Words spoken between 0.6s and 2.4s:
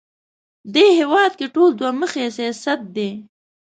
دې هېواد کې ټول دوه مخی